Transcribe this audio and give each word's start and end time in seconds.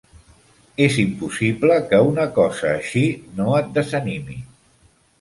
És 0.85 0.97
impossible 1.03 1.77
que 1.93 2.01
una 2.13 2.27
cosa 2.41 2.75
així 2.81 3.07
no 3.41 3.55
et 3.63 3.73
desanimi. 3.81 4.45